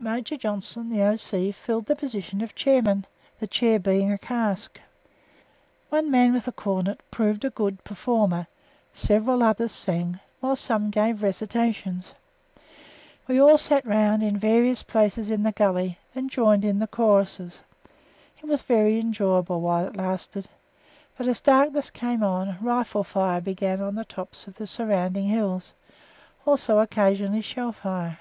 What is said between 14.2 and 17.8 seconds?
in various places in the gully, and joined in the choruses.